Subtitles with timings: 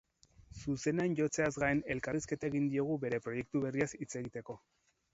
[0.61, 4.63] Zuzenean jotzeaz gain, elkarrizketa egin diogu bere proiektu berriaz hitz egiteko.